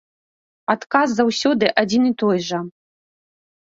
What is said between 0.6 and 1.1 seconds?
Адказ